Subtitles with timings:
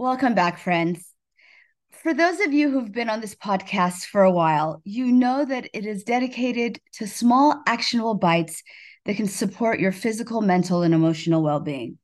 [0.00, 1.12] Welcome back, friends.
[1.90, 5.68] For those of you who've been on this podcast for a while, you know that
[5.74, 8.62] it is dedicated to small, actionable bites
[9.06, 11.98] that can support your physical, mental, and emotional well being.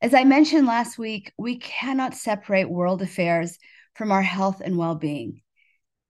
[0.00, 3.56] As I mentioned last week, we cannot separate world affairs
[3.94, 5.42] from our health and well being.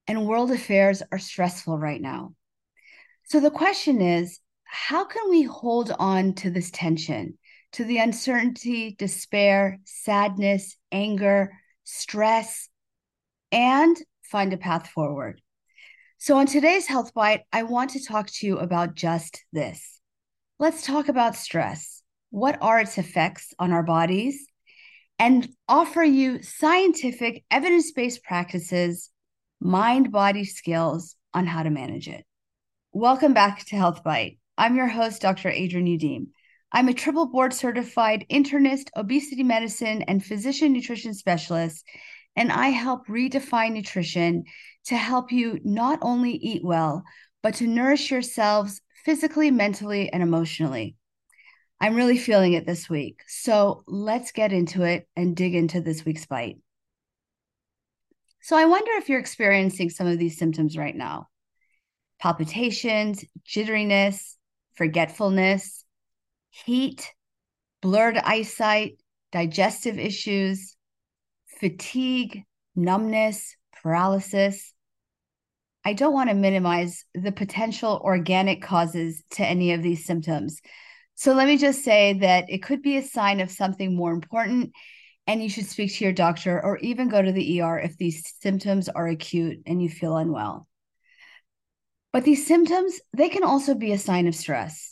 [0.08, 2.32] And world affairs are stressful right now.
[3.24, 7.36] So the question is how can we hold on to this tension,
[7.72, 11.52] to the uncertainty, despair, sadness, anger,
[11.84, 12.68] stress,
[13.50, 15.40] and find a path forward?
[16.18, 20.00] So, on today's Health Bite, I want to talk to you about just this.
[20.58, 22.02] Let's talk about stress.
[22.30, 24.46] What are its effects on our bodies?
[25.18, 29.10] And offer you scientific, evidence based practices,
[29.60, 32.24] mind body skills on how to manage it.
[32.92, 34.38] Welcome back to Health Bite.
[34.56, 35.48] I'm your host, Dr.
[35.48, 36.26] Adrienne Youdim.
[36.72, 41.84] I'm a triple board certified internist, obesity medicine, and physician nutrition specialist,
[42.34, 44.44] and I help redefine nutrition
[44.86, 47.04] to help you not only eat well,
[47.42, 50.96] but to nourish yourselves physically, mentally, and emotionally.
[51.78, 53.20] I'm really feeling it this week.
[53.26, 56.58] So let's get into it and dig into this week's bite.
[58.40, 61.28] So I wonder if you're experiencing some of these symptoms right now
[62.20, 64.36] palpitations, jitteriness,
[64.74, 65.84] forgetfulness,
[66.52, 67.12] heat,
[67.80, 68.98] blurred eyesight,
[69.32, 70.76] digestive issues,
[71.58, 72.44] fatigue,
[72.76, 74.72] numbness, paralysis.
[75.84, 80.60] I don't want to minimize the potential organic causes to any of these symptoms.
[81.14, 84.72] So let me just say that it could be a sign of something more important,
[85.26, 88.32] and you should speak to your doctor or even go to the ER if these
[88.40, 90.68] symptoms are acute and you feel unwell.
[92.12, 94.91] But these symptoms, they can also be a sign of stress.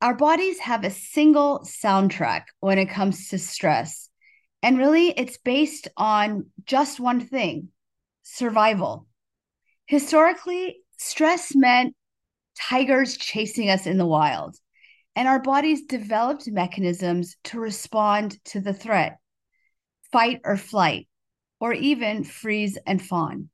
[0.00, 4.10] Our bodies have a single soundtrack when it comes to stress.
[4.62, 7.68] And really, it's based on just one thing
[8.22, 9.06] survival.
[9.86, 11.94] Historically, stress meant
[12.58, 14.56] tigers chasing us in the wild,
[15.16, 19.18] and our bodies developed mechanisms to respond to the threat
[20.12, 21.08] fight or flight,
[21.58, 23.50] or even freeze and fawn.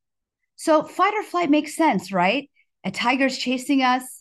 [0.56, 2.50] So, fight or flight makes sense, right?
[2.84, 4.19] a tiger's chasing us,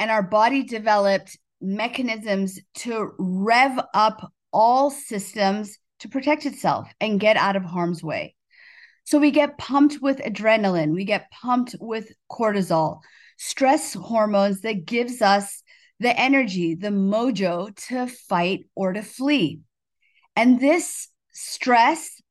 [0.00, 7.36] and our body developed mechanisms to rev up all systems to protect itself and get
[7.36, 8.34] out of harm's way.
[9.04, 13.00] So we get pumped with adrenaline, we get pumped with cortisol,
[13.36, 15.62] stress hormones that gives us
[16.00, 19.60] the energy, the mojo to fight or to flee.
[20.34, 22.22] And this stress,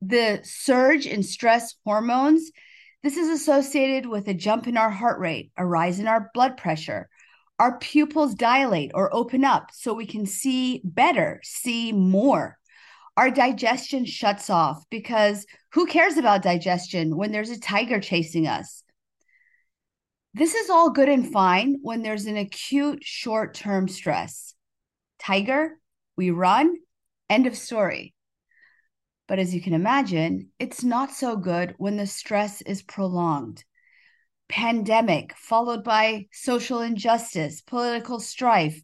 [0.00, 2.50] the surge in stress hormones
[3.04, 6.56] this is associated with a jump in our heart rate, a rise in our blood
[6.56, 7.10] pressure.
[7.58, 12.56] Our pupils dilate or open up so we can see better, see more.
[13.18, 15.44] Our digestion shuts off because
[15.74, 18.82] who cares about digestion when there's a tiger chasing us?
[20.32, 24.54] This is all good and fine when there's an acute short term stress.
[25.18, 25.78] Tiger,
[26.16, 26.74] we run,
[27.28, 28.13] end of story.
[29.34, 33.64] But as you can imagine, it's not so good when the stress is prolonged.
[34.48, 38.80] Pandemic, followed by social injustice, political strife,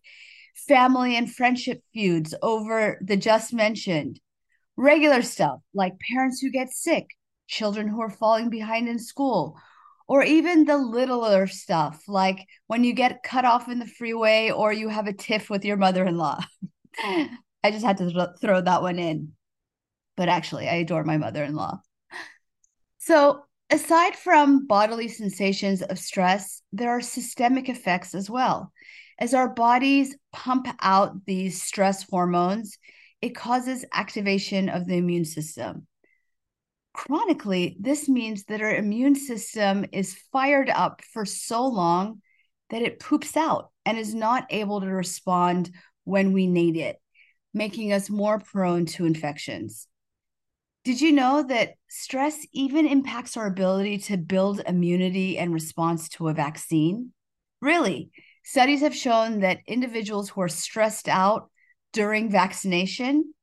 [0.66, 4.18] family and friendship feuds over the just mentioned,
[4.76, 7.06] regular stuff like parents who get sick,
[7.46, 9.56] children who are falling behind in school,
[10.08, 14.72] or even the littler stuff like when you get cut off in the freeway or
[14.72, 16.40] you have a tiff with your mother in law.
[16.98, 19.34] I just had to th- throw that one in
[20.16, 21.80] but actually, I adore my mother in law.
[22.98, 28.72] So, aside from bodily sensations of stress, there are systemic effects as well.
[29.18, 32.78] As our bodies pump out these stress hormones,
[33.20, 35.86] it causes activation of the immune system.
[36.92, 42.20] Chronically, this means that our immune system is fired up for so long
[42.70, 45.70] that it poops out and is not able to respond
[46.04, 46.96] when we need it,
[47.52, 49.86] making us more prone to infections.
[50.82, 56.28] Did you know that stress even impacts our ability to build immunity and response to
[56.28, 57.12] a vaccine?
[57.60, 58.10] Really,
[58.44, 61.50] studies have shown that individuals who are stressed out
[61.92, 63.34] during vaccination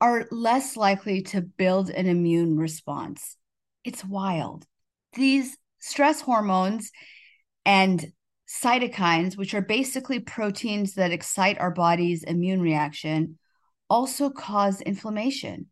[0.00, 3.36] are less likely to build an immune response.
[3.84, 4.64] It's wild.
[5.12, 6.92] These stress hormones
[7.66, 8.10] and
[8.48, 13.38] cytokines, which are basically proteins that excite our body's immune reaction,
[13.90, 15.66] also cause inflammation.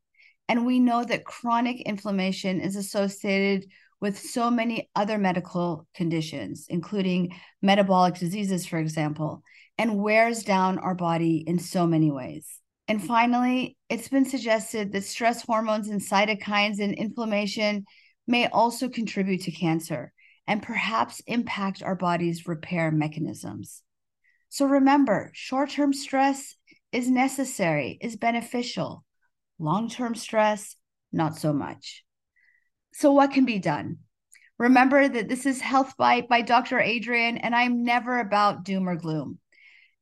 [0.49, 3.67] And we know that chronic inflammation is associated
[4.01, 9.43] with so many other medical conditions, including metabolic diseases, for example,
[9.79, 12.61] and wears down our body in so many ways.
[12.87, 17.87] And finally, it's been suggested that stress hormones and cytokines and inflammation
[18.27, 20.13] may also contribute to cancer
[20.47, 23.83] and perhaps impact our body's repair mechanisms.
[24.51, 26.55] So remember, short term stress
[26.93, 29.05] is necessary, is beneficial.
[29.59, 30.77] Long term stress,
[31.13, 32.05] not so much.
[32.93, 33.99] So, what can be done?
[34.59, 36.81] Remember that this is Health Bite by Dr.
[36.81, 39.39] Adrienne, and I'm never about doom or gloom.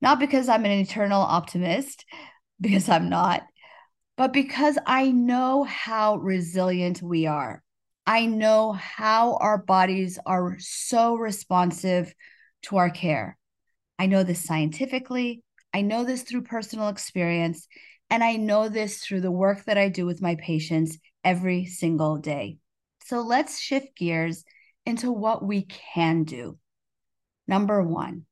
[0.00, 2.04] Not because I'm an eternal optimist,
[2.60, 3.42] because I'm not,
[4.16, 7.62] but because I know how resilient we are.
[8.06, 12.12] I know how our bodies are so responsive
[12.62, 13.38] to our care.
[13.98, 17.68] I know this scientifically, I know this through personal experience,
[18.12, 22.18] and I know this through the work that I do with my patients every single
[22.18, 22.58] day.
[23.06, 24.44] So let's shift gears
[24.84, 26.58] into what we can do.
[27.48, 28.26] Number one,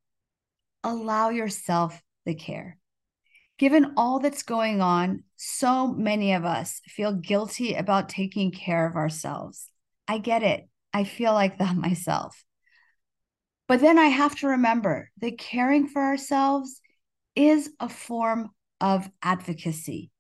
[0.85, 2.77] allow yourself the care.
[3.59, 8.97] Given all that's going on, so many of us feel guilty about taking care of
[8.97, 9.71] ourselves.
[10.07, 10.69] I get it.
[10.93, 12.45] I feel like that myself.
[13.67, 16.83] But then I have to remember that caring for ourselves
[17.35, 18.51] is a form
[18.81, 20.11] of advocacy.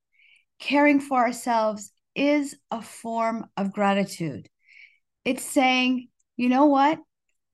[0.58, 4.48] Caring for ourselves is a form of gratitude.
[5.24, 6.98] It's saying, you know what?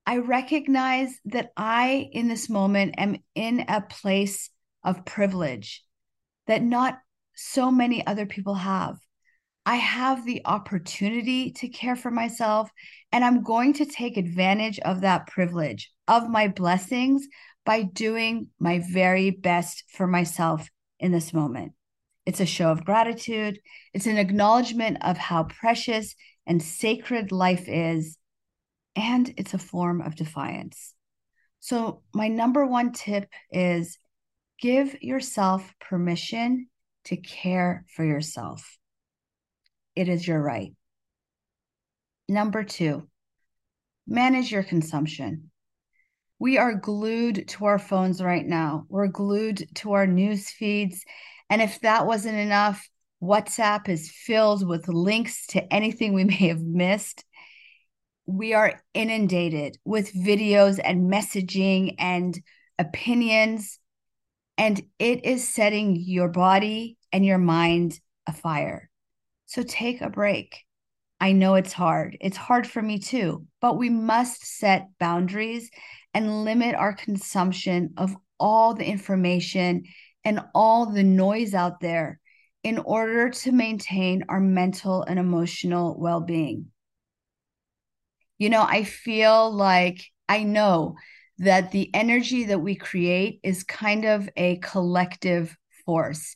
[0.07, 4.51] I recognize that I, in this moment, am in a place
[4.85, 5.83] of privilege
[6.47, 6.99] that not
[7.35, 8.97] so many other people have.
[9.67, 12.71] I have the opportunity to care for myself,
[13.11, 17.27] and I'm going to take advantage of that privilege, of my blessings,
[17.65, 20.69] by doing my very best for myself
[20.99, 21.73] in this moment.
[22.25, 23.61] It's a show of gratitude.
[23.95, 26.15] It's an acknowledgement of how precious
[26.47, 28.19] and sacred life is.
[28.97, 30.95] And it's a form of defiance.
[31.61, 33.99] So, my number one tip is
[34.61, 36.69] give yourself permission
[37.05, 38.79] to care for yourself.
[39.95, 40.73] It is your right.
[42.29, 43.09] Number two,
[44.07, 45.51] manage your consumption.
[46.39, 48.85] We are glued to our phones right now.
[48.89, 51.05] We're glued to our news feeds.
[51.49, 52.87] And if that wasn't enough,
[53.23, 57.25] WhatsApp is filled with links to anything we may have missed.
[58.27, 62.39] We are inundated with videos and messaging and
[62.79, 63.79] opinions,
[64.59, 68.91] and it is setting your body and your mind afire.
[69.47, 70.65] So take a break.
[71.21, 72.19] I know it's hard.
[72.21, 75.71] It's hard for me too, but we must set boundaries
[76.17, 79.85] and limit our consumption of all the information
[80.25, 82.19] and all the noise out there
[82.65, 86.69] in order to maintain our mental and emotional well being.
[88.39, 90.97] You know, I feel like I know
[91.37, 95.55] that the energy that we create is kind of a collective
[95.85, 96.35] force.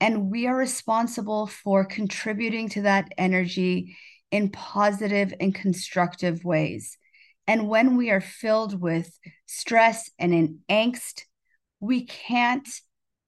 [0.00, 3.96] And we are responsible for contributing to that energy
[4.30, 6.96] in positive and constructive ways.
[7.46, 11.22] And when we are filled with stress and in angst,
[11.80, 12.68] we can't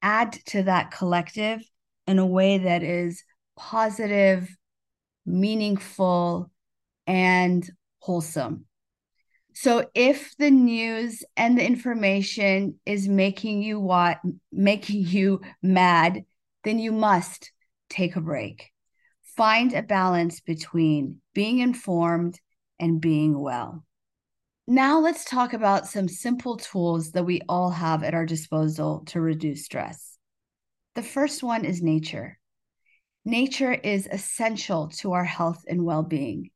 [0.03, 1.61] add to that collective
[2.07, 3.23] in a way that is
[3.57, 4.49] positive,
[5.27, 6.51] meaningful,
[7.07, 7.69] and
[8.01, 8.65] wholesome.
[9.55, 14.19] So if the news and the information is making you what
[14.53, 16.25] making you mad,
[16.65, 17.51] then you must
[17.91, 18.71] take a break.
[19.37, 22.39] Find a balance between being informed
[22.79, 23.85] and being well.
[24.71, 29.19] Now, let's talk about some simple tools that we all have at our disposal to
[29.19, 30.19] reduce stress.
[30.95, 32.39] The first one is nature.
[33.25, 36.51] Nature is essential to our health and well being.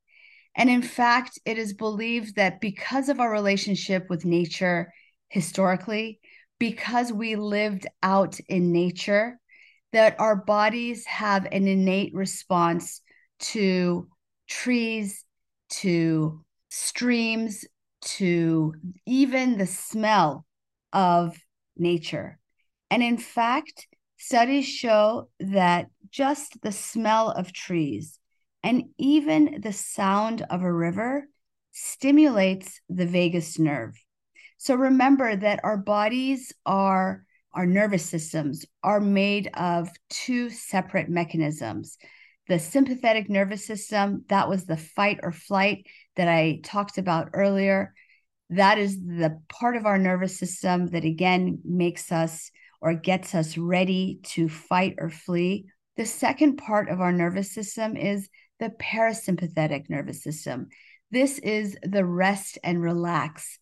[0.55, 4.93] And in fact, it is believed that because of our relationship with nature
[5.31, 6.21] historically,
[6.59, 9.41] because we lived out in nature,
[9.95, 13.01] that our bodies have an innate response
[13.39, 14.07] to
[14.51, 15.25] trees,
[15.71, 17.65] to streams,
[18.03, 18.75] to
[19.07, 20.45] even the smell
[20.93, 21.37] of
[21.77, 22.39] nature.
[22.91, 28.19] And in fact, studies show that just the smell of trees
[28.63, 31.27] and even the sound of a river
[31.73, 33.95] stimulates the vagus nerve.
[34.59, 41.99] So remember that our bodies are, our nervous systems are made of two separate mechanisms.
[42.49, 47.95] The sympathetic nervous system, that was the fight or flight that I talked about earlier.
[48.51, 52.51] That is the part of our nervous system that again makes us
[52.81, 55.67] or gets us ready to fight or flee.
[55.97, 58.29] The second part of our nervous system is
[58.59, 60.69] the parasympathetic nervous system.
[61.11, 63.59] This is the rest and relax.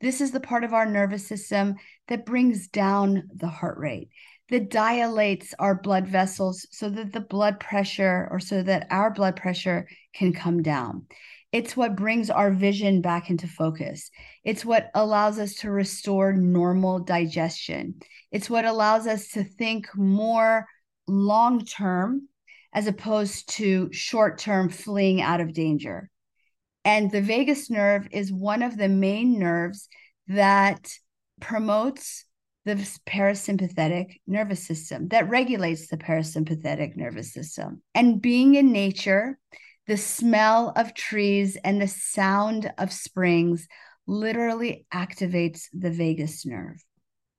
[0.00, 1.76] This is the part of our nervous system
[2.08, 4.08] that brings down the heart rate.
[4.48, 9.34] that dilates our blood vessels so that the blood pressure or so that our blood
[9.34, 11.06] pressure can come down.
[11.52, 14.10] It's what brings our vision back into focus.
[14.42, 18.00] It's what allows us to restore normal digestion.
[18.30, 20.66] It's what allows us to think more
[21.06, 22.28] long term
[22.72, 26.08] as opposed to short term fleeing out of danger.
[26.84, 29.88] And the vagus nerve is one of the main nerves
[30.28, 30.90] that
[31.40, 32.24] promotes
[32.64, 37.82] the parasympathetic nervous system, that regulates the parasympathetic nervous system.
[37.94, 39.38] And being in nature,
[39.86, 43.66] the smell of trees and the sound of springs
[44.06, 46.82] literally activates the vagus nerve.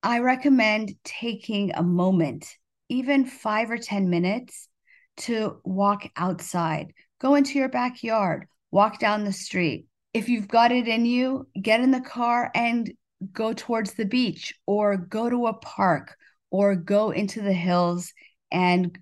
[0.02, 2.46] I recommend taking a moment,
[2.90, 4.68] even five or 10 minutes,
[5.16, 9.86] to walk outside, go into your backyard, walk down the street.
[10.14, 12.92] If you've got it in you, get in the car and
[13.32, 16.16] go towards the beach or go to a park
[16.52, 18.12] or go into the hills
[18.52, 18.98] and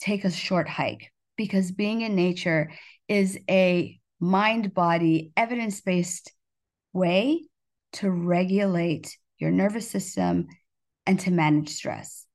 [0.00, 2.70] take a short hike because being in nature
[3.08, 6.32] is a mind body evidence based
[6.92, 7.44] way
[7.92, 10.46] to regulate your nervous system
[11.06, 12.26] and to manage stress.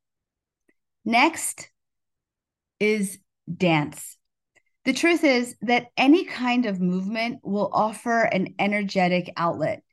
[1.06, 1.70] Next
[2.79, 3.20] is
[3.53, 4.18] dance.
[4.86, 9.84] The truth is that any kind of movement will offer an energetic outlet.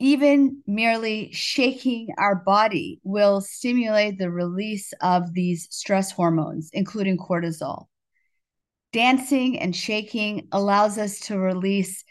[0.00, 7.86] Even merely shaking our body will stimulate the release of these stress hormones, including cortisol.
[8.92, 12.04] Dancing and shaking allows us to release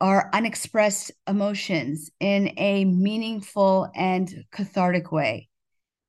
[0.00, 5.48] our unexpressed emotions in a meaningful and cathartic way.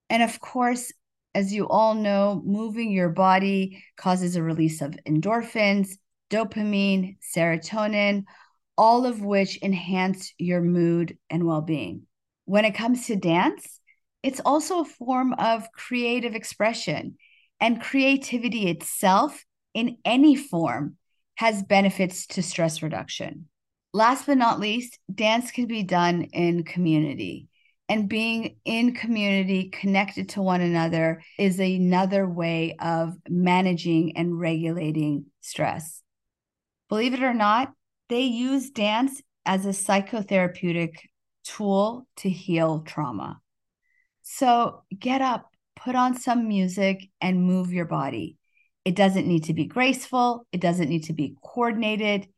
[0.10, 0.92] And of course,
[1.36, 5.90] as you all know, moving your body causes a release of endorphins,
[6.30, 8.24] dopamine, serotonin,
[8.78, 12.04] all of which enhance your mood and well being.
[12.46, 13.80] When it comes to dance,
[14.24, 17.18] it's also a form of creative expression,
[17.60, 19.44] and creativity itself
[19.78, 20.96] in any form
[21.36, 23.48] has benefits to stress reduction.
[23.94, 27.48] Last but not least, dance can be done in community.
[27.88, 35.28] And being in community, connected to one another, is another way of managing and regulating
[35.42, 36.02] stress.
[36.90, 37.72] Believe it or not,
[38.10, 40.96] they use dance as a psychotherapeutic
[41.44, 43.40] tool to heal trauma.
[44.24, 48.38] So get up, put on some music, and move your body.
[48.88, 52.30] It doesn't need to be graceful, it doesn't need to be coordinated.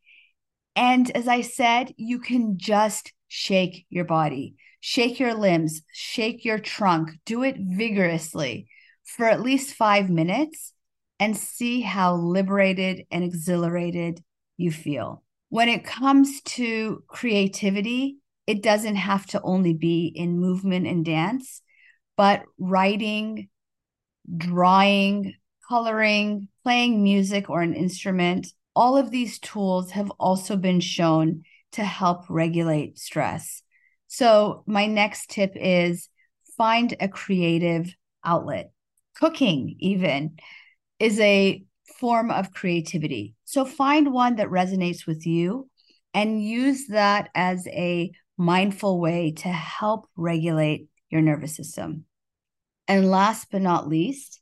[0.74, 6.58] And as I said, you can just shake your body, shake your limbs, shake your
[6.58, 8.66] trunk, do it vigorously
[9.04, 10.72] for at least five minutes
[11.20, 14.20] and see how liberated and exhilarated
[14.56, 15.22] you feel.
[15.50, 18.16] When it comes to creativity,
[18.48, 21.62] it doesn't have to only be in movement and dance,
[22.16, 23.48] but writing,
[24.36, 25.34] drawing,
[25.70, 31.84] coloring, playing music or an instrument, all of these tools have also been shown to
[31.84, 33.62] help regulate stress.
[34.08, 36.08] So, my next tip is
[36.58, 38.72] find a creative outlet.
[39.14, 40.38] Cooking, even,
[40.98, 41.62] is a
[42.00, 43.36] form of creativity.
[43.44, 45.70] So, find one that resonates with you
[46.12, 52.06] and use that as a mindful way to help regulate your nervous system.
[52.88, 54.40] And last but not least,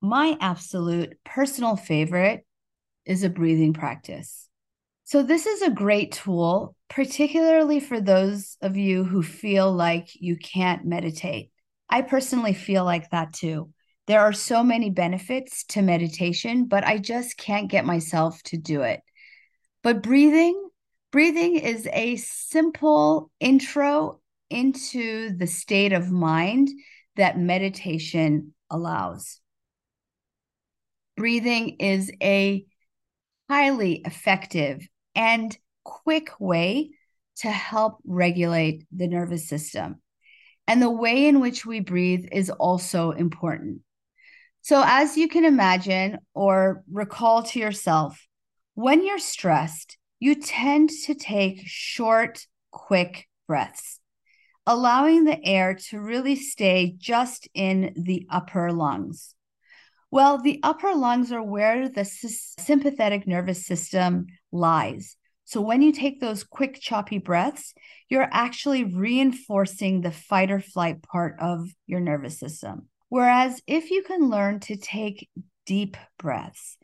[0.00, 2.44] my absolute personal favorite
[3.04, 4.48] is a breathing practice.
[5.04, 10.36] So, this is a great tool, particularly for those of you who feel like you
[10.36, 11.50] can't meditate.
[11.88, 13.70] I personally feel like that too.
[14.08, 18.82] There are so many benefits to meditation, but I just can't get myself to do
[18.82, 19.00] it.
[19.82, 20.68] But breathing,
[21.12, 26.68] breathing is a simple intro into the state of mind
[27.14, 29.40] that meditation allows
[31.16, 32.64] breathing is a
[33.48, 36.90] highly effective and quick way
[37.36, 40.00] to help regulate the nervous system.
[40.66, 43.80] And the way in which we breathe is also important.
[44.62, 48.26] So, as you can imagine or recall to yourself,
[48.74, 54.00] when you're stressed, you tend to take short, quick breaths,
[54.66, 59.35] allowing the air to really stay just in the upper lungs.
[60.10, 65.16] Well, the upper lungs are where the sympathetic nervous system lies.
[65.44, 67.74] So when you take those quick, choppy breaths,
[68.08, 72.88] you're actually reinforcing the fight or flight part of your nervous system.
[73.08, 75.28] Whereas if you can learn to take
[75.64, 76.76] deep breaths,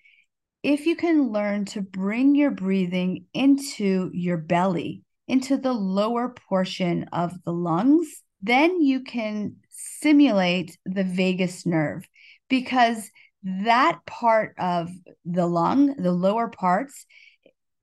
[0.62, 7.09] if you can learn to bring your breathing into your belly, into the lower portion
[7.12, 12.07] of the lungs, then you can simulate the vagus nerve
[12.49, 13.11] because
[13.43, 14.89] that part of
[15.25, 17.07] the lung, the lower parts,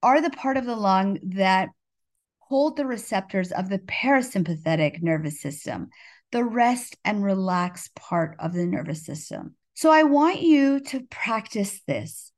[0.02, 1.70] are the part of the lung that
[2.40, 5.90] hold the receptors of the parasympathetic nervous system,
[6.32, 9.56] the rest and relax part of the nervous system.
[9.74, 12.32] So I want you to practice this.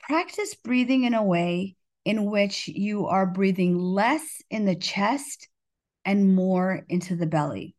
[0.00, 5.48] Practice breathing in a way in which you are breathing less in the chest
[6.04, 7.74] and more into the belly.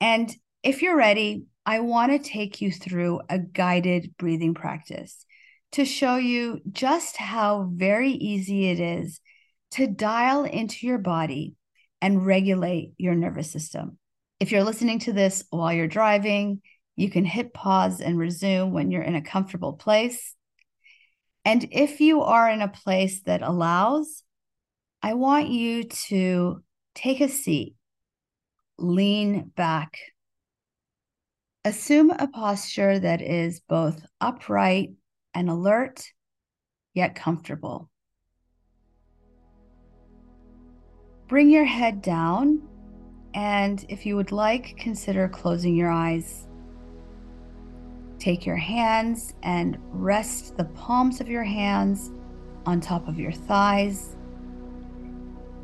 [0.00, 0.30] And
[0.62, 5.24] if you're ready, I want to take you through a guided breathing practice
[5.72, 9.20] to show you just how very easy it is
[9.72, 11.54] to dial into your body
[12.00, 13.98] and regulate your nervous system.
[14.40, 16.62] If you're listening to this while you're driving,
[16.96, 20.34] you can hit pause and resume when you're in a comfortable place.
[21.44, 24.22] And if you are in a place that allows,
[25.02, 26.62] I want you to
[26.94, 27.76] take a seat,
[28.78, 29.96] lean back,
[31.64, 34.90] assume a posture that is both upright
[35.34, 36.04] and alert,
[36.94, 37.88] yet comfortable.
[41.28, 42.62] Bring your head down,
[43.34, 46.46] and if you would like, consider closing your eyes.
[48.18, 52.10] Take your hands and rest the palms of your hands
[52.66, 54.16] on top of your thighs.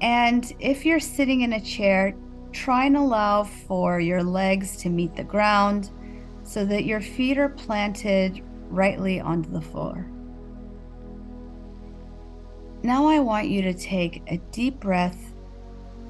[0.00, 2.14] And if you're sitting in a chair,
[2.58, 5.90] try and allow for your legs to meet the ground
[6.42, 10.10] so that your feet are planted rightly onto the floor.
[12.82, 15.32] Now, I want you to take a deep breath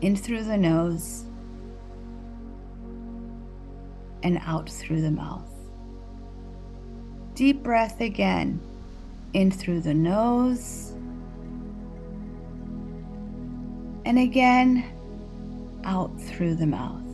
[0.01, 1.27] in through the nose
[4.23, 5.51] and out through the mouth.
[7.35, 8.61] Deep breath again,
[9.35, 10.93] in through the nose.
[14.05, 14.98] And again,
[15.85, 17.05] out through the mouth.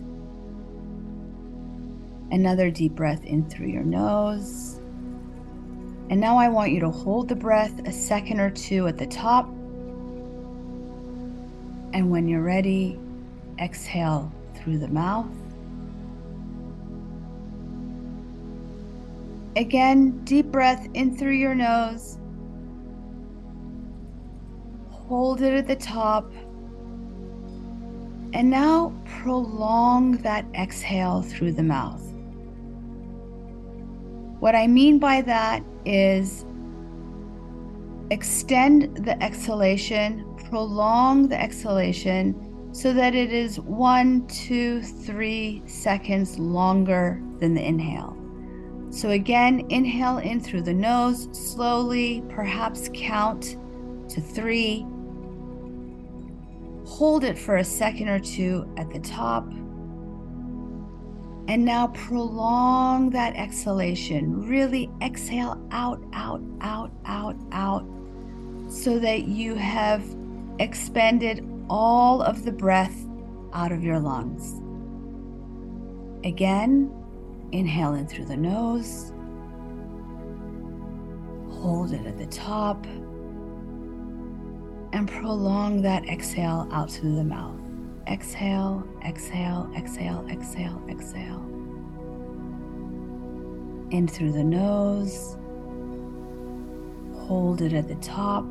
[2.30, 4.80] Another deep breath in through your nose.
[6.11, 9.06] And now I want you to hold the breath a second or two at the
[9.06, 9.47] top.
[11.93, 12.99] And when you're ready,
[13.58, 15.30] exhale through the mouth.
[19.56, 22.19] Again, deep breath in through your nose.
[24.91, 26.32] Hold it at the top.
[28.34, 28.92] And now
[29.23, 32.02] prolong that exhale through the mouth.
[34.40, 36.44] What I mean by that is
[38.10, 47.23] extend the exhalation, prolong the exhalation so that it is one, two, three seconds longer
[47.38, 48.16] than the inhale.
[48.90, 53.56] So again, inhale in through the nose slowly, perhaps count
[54.08, 54.84] to three.
[56.95, 59.50] Hold it for a second or two at the top.
[61.49, 64.49] And now prolong that exhalation.
[64.49, 67.85] Really exhale out, out, out, out, out,
[68.69, 70.04] so that you have
[70.61, 72.97] expended all of the breath
[73.52, 74.61] out of your lungs.
[76.25, 76.95] Again,
[77.50, 79.13] Inhale in through the nose.
[81.61, 82.87] Hold it at the top.
[84.95, 87.61] And prolong that exhale out through the mouth.
[88.07, 91.45] Exhale, exhale, exhale, exhale, exhale.
[93.91, 95.37] In through the nose.
[97.26, 98.50] Hold it at the top.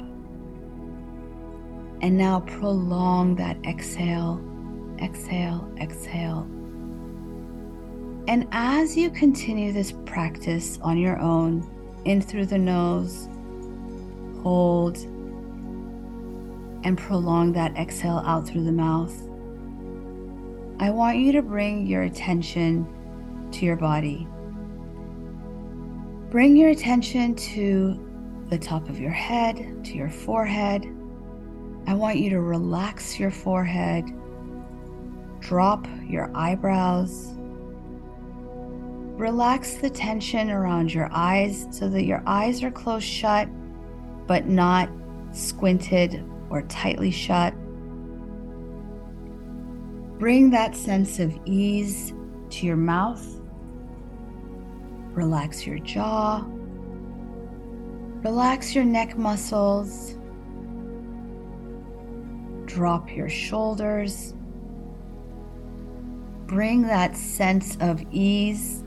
[2.01, 4.41] And now prolong that exhale,
[5.01, 6.45] exhale, exhale,
[8.27, 11.69] and as you continue this practice on your own,
[12.06, 13.27] in through the nose,
[14.41, 14.97] hold,
[16.83, 19.13] and prolong that exhale out through the mouth,
[20.79, 22.87] I want you to bring your attention
[23.51, 24.27] to your body.
[26.29, 30.83] Bring your attention to the top of your head, to your forehead.
[31.87, 34.05] I want you to relax your forehead,
[35.41, 37.33] drop your eyebrows
[39.17, 43.47] Relax the tension around your eyes so that your eyes are closed shut,
[44.25, 44.89] but not
[45.31, 47.51] squinted or tightly shut.
[50.19, 52.13] Bring that sense of ease
[52.51, 53.25] to your mouth.
[55.13, 56.45] Relax your jaw.
[58.21, 60.15] Relax your neck muscles.
[62.65, 64.35] Drop your shoulders.
[66.45, 68.82] Bring that sense of ease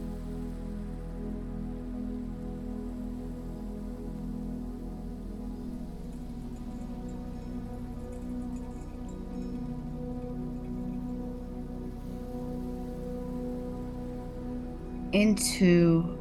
[15.16, 16.18] into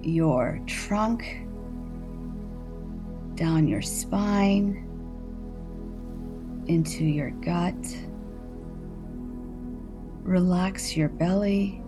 [0.00, 1.44] your trunk,
[3.34, 4.84] down your spine,
[6.68, 7.74] into your gut.
[10.22, 11.82] Relax your belly.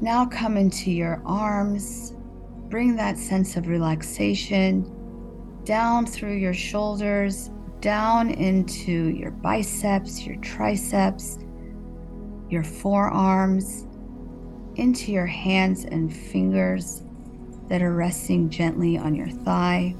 [0.00, 2.14] Now come into your arms.
[2.68, 4.92] Bring that sense of relaxation
[5.62, 11.38] down through your shoulders, down into your biceps, your triceps,
[12.48, 13.86] your forearms,
[14.76, 17.02] into your hands and fingers
[17.68, 19.96] that are resting gently on your thigh.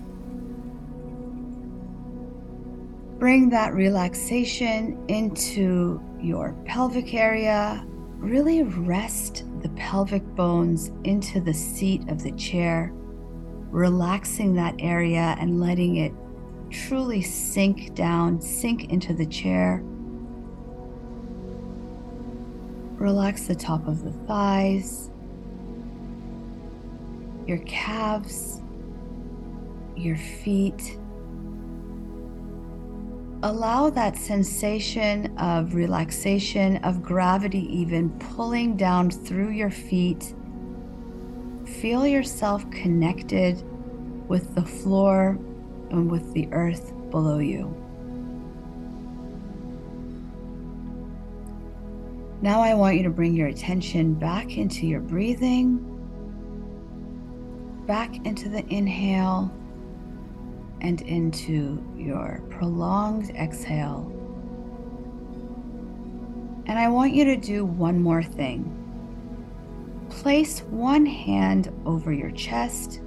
[3.18, 7.85] Bring that relaxation into your pelvic area.
[8.18, 12.92] Really rest the pelvic bones into the seat of the chair,
[13.70, 16.12] relaxing that area and letting it
[16.70, 19.82] truly sink down, sink into the chair.
[22.96, 25.11] Relax the top of the thighs,
[27.46, 28.62] your calves,
[29.96, 30.98] your feet
[33.42, 40.35] allow that sensation of relaxation, of gravity, even pulling down through your feet.
[41.80, 43.62] Feel yourself connected
[44.28, 45.38] with the floor
[45.90, 47.86] and with the earth below you.
[52.46, 55.78] Now, I want you to bring your attention back into your breathing,
[57.88, 59.52] back into the inhale
[60.80, 64.12] and into your prolonged exhale.
[66.66, 68.72] And I want you to do one more thing.
[70.09, 73.00] Place one hand over your chest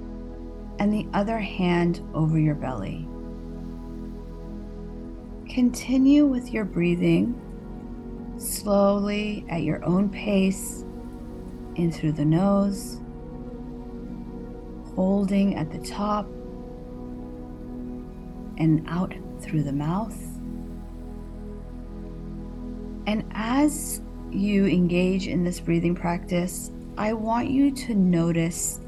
[0.78, 3.08] and the other hand over your belly.
[5.48, 7.40] Continue with your breathing
[8.40, 10.84] slowly at your own pace
[11.76, 13.00] in through the nose,
[14.94, 16.26] holding at the top
[18.56, 20.16] and out through the mouth.
[23.06, 24.00] And as
[24.30, 28.80] you engage in this breathing practice, I want you to notice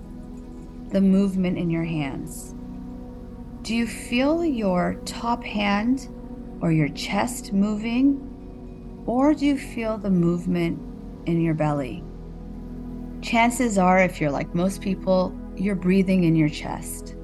[0.90, 2.54] the movement in your hands.
[3.62, 6.08] Do you feel your top hand
[6.60, 8.31] or your chest moving?
[9.06, 10.80] Or do you feel the movement
[11.26, 12.04] in your belly?
[13.20, 17.16] Chances are, if you're like most people, you're breathing in your chest.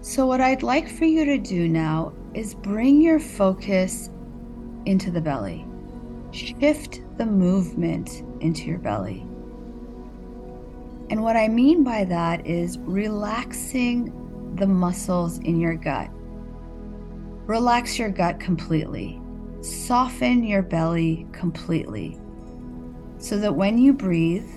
[0.00, 4.10] So, what I'd like for you to do now is bring your focus
[4.84, 5.64] into the belly,
[6.32, 9.20] shift the movement into your belly.
[11.10, 16.08] And what I mean by that is relaxing the muscles in your gut.
[17.46, 19.21] Relax your gut completely.
[19.62, 22.18] Soften your belly completely
[23.18, 24.48] so that when you breathe,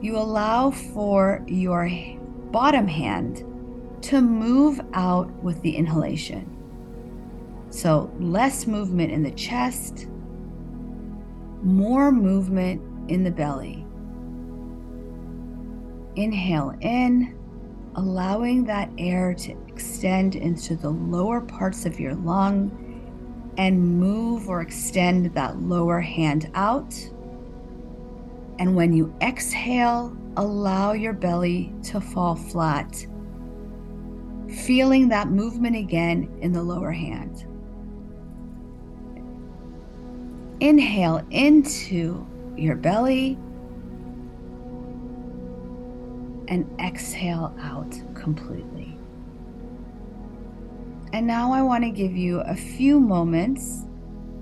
[0.00, 1.90] you allow for your
[2.52, 3.44] bottom hand
[4.02, 6.48] to move out with the inhalation.
[7.70, 10.06] So, less movement in the chest,
[11.62, 13.84] more movement in the belly.
[16.14, 17.36] Inhale in,
[17.96, 22.83] allowing that air to extend into the lower parts of your lung
[23.56, 26.94] and move or extend that lower hand out.
[28.58, 33.06] And when you exhale, allow your belly to fall flat
[34.54, 37.46] feeling that movement again in the lower hand.
[40.60, 43.36] Inhale into your belly
[46.48, 48.73] and exhale out completely.
[51.14, 53.84] And now I want to give you a few moments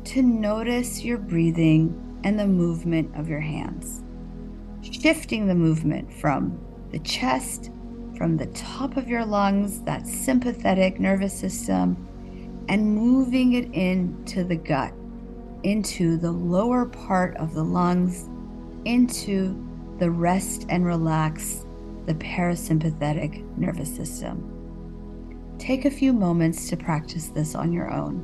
[0.04, 4.02] to notice your breathing and the movement of your hands,
[4.80, 6.58] shifting the movement from
[6.90, 7.70] the chest
[8.16, 12.08] from the top of your lungs, that sympathetic nervous system,
[12.70, 14.94] and moving it into the gut,
[15.64, 18.30] into the lower part of the lungs,
[18.86, 19.62] into
[19.98, 21.66] the rest and relax
[22.06, 24.51] the parasympathetic nervous system.
[25.62, 28.18] Take a few moments to practice this on your own.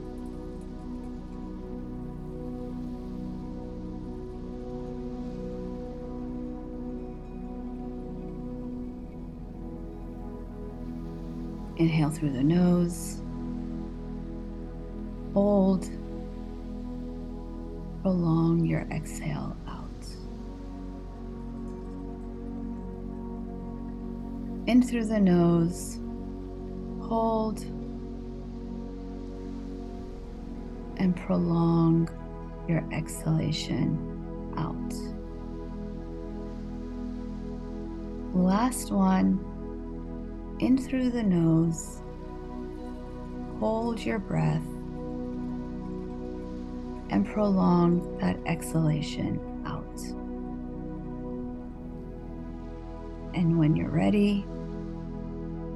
[11.76, 13.22] Inhale through the nose.
[15.32, 15.88] Hold.
[18.02, 19.88] Prolong your exhale out.
[24.66, 26.00] In through the nose.
[27.08, 27.60] Hold.
[30.98, 32.08] And prolong
[32.68, 33.96] your exhalation
[34.56, 34.92] out.
[38.34, 39.40] Last one,
[40.60, 42.02] in through the nose.
[43.58, 44.66] Hold your breath
[47.10, 49.84] and prolong that exhalation out.
[53.34, 54.44] And when you're ready,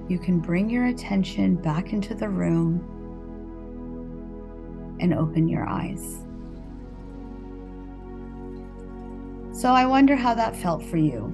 [0.09, 2.89] you can bring your attention back into the room
[5.01, 6.19] and open your eyes.
[9.53, 11.33] So I wonder how that felt for you.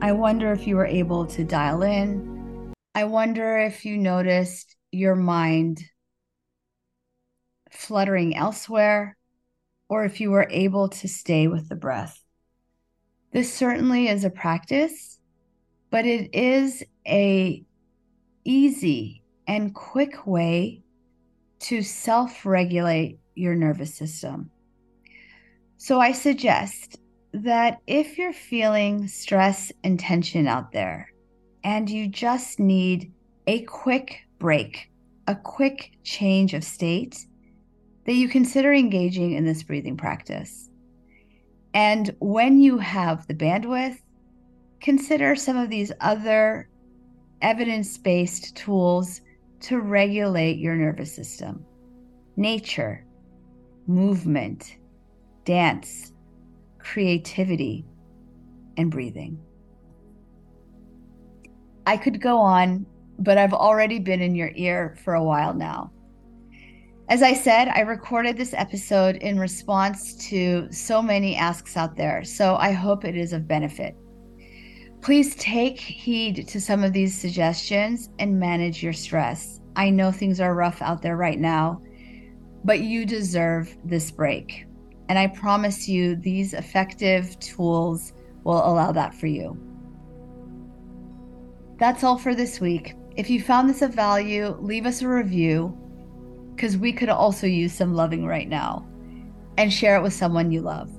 [0.00, 2.72] I wonder if you were able to dial in.
[2.94, 5.82] I wonder if you noticed your mind
[7.70, 9.16] fluttering elsewhere
[9.88, 12.22] or if you were able to stay with the breath.
[13.32, 15.20] This certainly is a practice,
[15.90, 17.65] but it is a
[18.46, 20.82] easy and quick way
[21.58, 24.50] to self-regulate your nervous system.
[25.76, 26.98] So I suggest
[27.32, 31.12] that if you're feeling stress and tension out there
[31.64, 33.12] and you just need
[33.46, 34.90] a quick break,
[35.26, 37.26] a quick change of state,
[38.06, 40.70] that you consider engaging in this breathing practice.
[41.74, 43.98] And when you have the bandwidth,
[44.80, 46.68] consider some of these other
[47.42, 49.20] evidence based tools
[49.60, 51.64] to regulate your nervous system
[52.36, 53.04] nature,
[53.86, 54.76] movement,
[55.44, 56.12] dance,
[56.78, 57.84] creativity,
[58.76, 59.38] and breathing.
[61.86, 62.84] I could go on,
[63.18, 65.92] but I've already been in your ear for a while now.
[67.08, 72.24] As I said, I recorded this episode in response to so many asks out there,
[72.24, 73.96] so I hope it is of benefit.
[75.06, 79.60] Please take heed to some of these suggestions and manage your stress.
[79.76, 81.80] I know things are rough out there right now,
[82.64, 84.66] but you deserve this break.
[85.08, 89.56] And I promise you, these effective tools will allow that for you.
[91.78, 92.96] That's all for this week.
[93.14, 95.78] If you found this of value, leave us a review
[96.56, 98.84] because we could also use some loving right now
[99.56, 100.90] and share it with someone you love.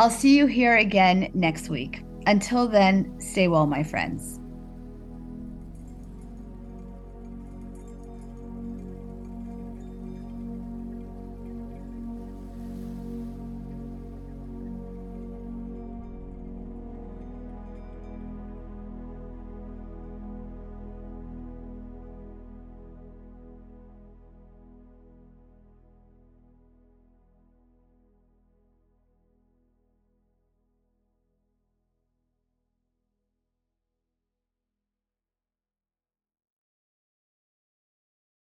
[0.00, 2.02] I'll see you here again next week.
[2.26, 4.39] Until then, stay well, my friends.